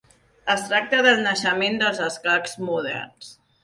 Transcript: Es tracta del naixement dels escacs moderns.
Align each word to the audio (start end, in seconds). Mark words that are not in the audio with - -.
Es 0.53 0.63
tracta 0.71 1.03
del 1.09 1.23
naixement 1.27 1.79
dels 1.85 2.03
escacs 2.09 2.61
moderns. 2.67 3.35